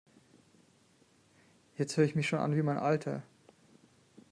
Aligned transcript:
Jetzt 1.77 1.95
höre 1.95 2.05
ich 2.05 2.15
mich 2.15 2.27
schon 2.27 2.39
an 2.39 2.55
wie 2.55 2.63
mein 2.63 2.79
Alter! 2.79 3.21